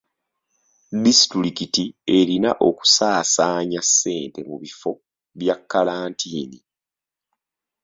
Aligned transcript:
Disitulikiti 1.03 1.83
erina 2.17 2.51
okusaasaanya 2.67 3.81
ssente 3.87 4.39
mu 4.49 4.55
bifo 4.61 4.91
bya 5.39 5.55
kalantiini. 5.71 6.59